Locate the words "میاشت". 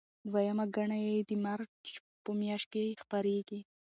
2.39-2.67